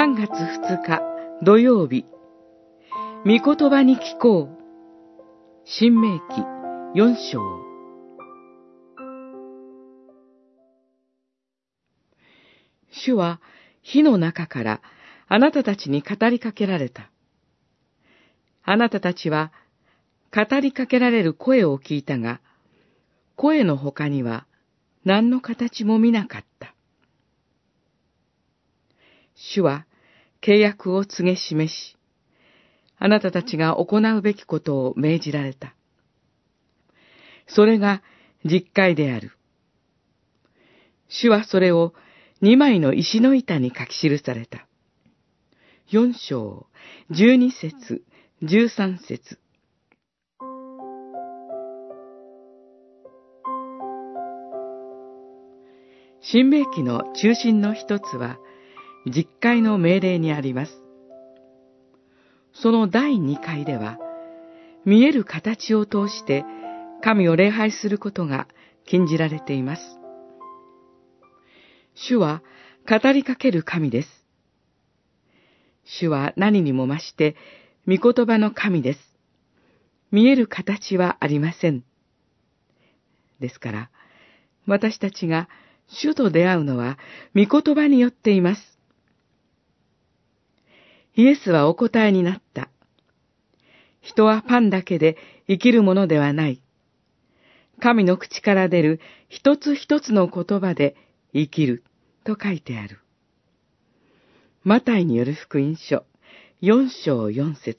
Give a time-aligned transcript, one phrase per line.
[0.00, 1.02] 3月2日
[1.42, 2.06] 土曜日、
[3.26, 4.58] 御言葉に聞こう。
[5.66, 6.40] 新明記
[6.98, 7.42] 4章。
[12.90, 13.42] 主は
[13.82, 14.80] 火の中から
[15.28, 17.10] あなたたちに語りかけられた。
[18.62, 19.52] あなたたちは
[20.34, 22.40] 語りかけられる声を聞いたが、
[23.36, 24.46] 声の他には
[25.04, 26.74] 何の形も見なかった。
[29.34, 29.84] 主は
[30.42, 31.96] 契約を告げ示し、
[32.98, 35.74] あなたたちが行うべきことを命じられた。
[37.46, 38.02] それが
[38.44, 39.32] 実戒である。
[41.08, 41.94] 主はそれを
[42.40, 44.66] 二枚の石の板に書き記された。
[45.88, 46.66] 四章、
[47.10, 48.04] 十二節、
[48.42, 49.38] 十三節。
[56.22, 58.38] 新明記の中心の一つは、
[59.06, 60.72] 実会の命令にあります。
[62.52, 63.98] その第二回では、
[64.84, 66.44] 見える形を通して
[67.02, 68.46] 神を礼拝することが
[68.86, 69.82] 禁じられています。
[71.94, 72.42] 主は
[72.88, 74.08] 語りかける神です。
[75.84, 77.36] 主は何にも増して
[77.86, 79.00] 御言葉の神です。
[80.12, 81.84] 見える形はありません。
[83.40, 83.90] ですから、
[84.66, 85.48] 私たちが
[85.88, 86.98] 主と出会うのは
[87.34, 88.79] 御言葉によっています。
[91.16, 92.68] イエスはお答えになった。
[94.00, 96.62] 人はパンだけで生きるものではない。
[97.80, 100.96] 神の口から出る一つ一つの言葉で
[101.32, 101.82] 生きる
[102.24, 103.00] と書いてある。
[104.62, 106.04] マタイによる福音書
[106.60, 107.78] 四章四節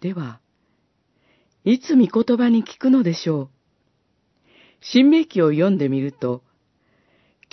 [0.00, 0.40] では、
[1.64, 3.48] いつ御言葉に聞くのでしょう？
[4.80, 6.42] 新明記を読んでみると、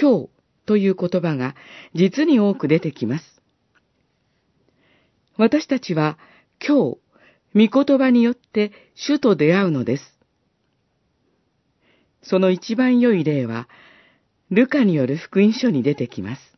[0.00, 0.28] 今日
[0.70, 1.56] という言葉が
[1.96, 3.42] 実に多く出てきます。
[5.36, 6.16] 私たちは
[6.64, 6.92] 今
[7.52, 10.04] 日、御言葉によって主と出会うのです。
[12.22, 13.68] その一番良い例は、
[14.52, 16.56] ルカによる福音書に出てきます。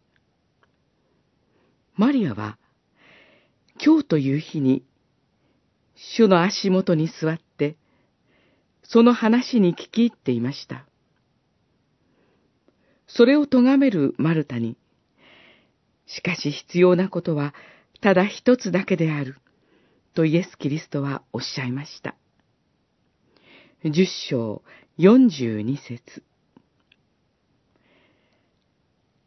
[1.94, 2.58] マリアは、
[3.82, 4.84] 今日という日に、
[5.94, 7.76] 主の足元に座って、
[8.82, 10.84] その話に聞き入っていました。
[13.14, 14.76] それを咎めるマルタに、
[16.06, 17.54] しかし必要なことは
[18.00, 19.36] ただ一つだけである、
[20.14, 22.16] とイエス・キリストはおっしゃいました。
[23.84, 24.62] 十章
[24.96, 26.22] 四十二節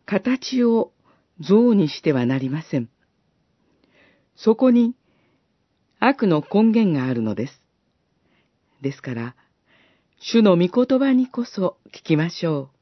[0.06, 0.92] 形を
[1.40, 2.90] 像にしてはなりません。
[4.36, 4.96] そこに
[6.00, 7.62] 悪の根源があるのです。
[8.82, 9.36] ですから、
[10.20, 12.75] 主の御言葉にこそ聞きましょう。